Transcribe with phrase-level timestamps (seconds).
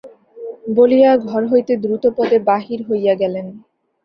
[0.77, 3.47] বলিয়া ঘর হইতে দ্রুতপদে বাহির হইয়া গেলেন।